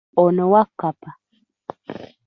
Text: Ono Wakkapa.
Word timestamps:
Ono 0.21 0.43
Wakkapa. 0.53 1.09